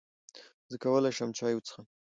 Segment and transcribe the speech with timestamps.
[0.71, 1.85] زۀ کولای شم چای وڅښم؟